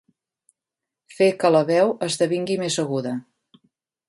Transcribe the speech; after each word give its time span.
Fer 1.17 1.27
que 1.43 1.51
la 1.57 1.61
veu 1.69 1.93
esdevingui 2.09 2.59
més 2.63 2.81
aguda. 2.87 3.15